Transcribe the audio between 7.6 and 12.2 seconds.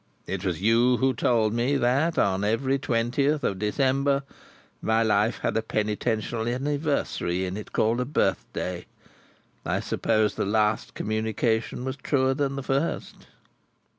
called a birthday. I suppose the last communication was